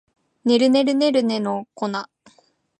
[0.45, 2.09] ねるねるねるねの一の粉